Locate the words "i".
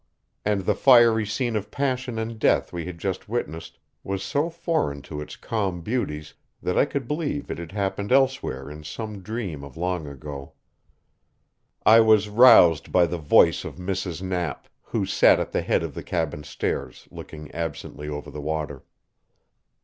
6.75-6.85, 11.85-11.99